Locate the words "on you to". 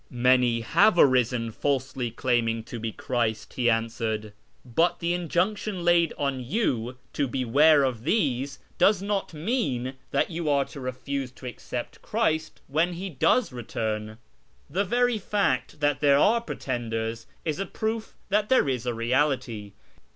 6.17-7.27